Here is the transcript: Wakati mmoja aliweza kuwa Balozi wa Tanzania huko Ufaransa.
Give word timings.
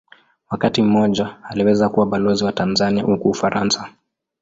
Wakati 0.49 0.81
mmoja 0.81 1.35
aliweza 1.43 1.89
kuwa 1.89 2.05
Balozi 2.05 2.43
wa 2.43 2.51
Tanzania 2.51 3.03
huko 3.03 3.29
Ufaransa. 3.29 3.89